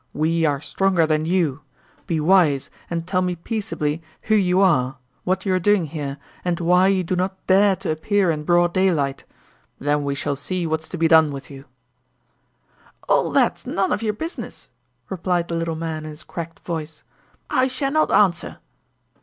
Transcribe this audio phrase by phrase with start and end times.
[0.15, 1.61] We are stronger than you
[2.07, 6.59] be wise and tell me peaceably who you are, what you are doing here, and
[6.59, 9.25] why you do not dare to appear in broad daylight.
[9.77, 11.65] Then we shall see what's to be done with you."
[13.07, 14.69] "All that's none of your business,"
[15.07, 17.03] replied the little man in his cracked voice.
[17.51, 18.57] "I shall not answer."